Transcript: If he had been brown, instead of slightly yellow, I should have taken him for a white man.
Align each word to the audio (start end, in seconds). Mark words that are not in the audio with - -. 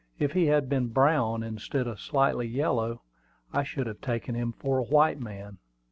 If 0.17 0.31
he 0.33 0.47
had 0.47 0.67
been 0.67 0.87
brown, 0.87 1.43
instead 1.43 1.85
of 1.85 2.01
slightly 2.01 2.47
yellow, 2.47 3.03
I 3.53 3.61
should 3.61 3.85
have 3.85 4.01
taken 4.01 4.33
him 4.33 4.51
for 4.51 4.79
a 4.79 4.83
white 4.83 5.19
man. 5.19 5.59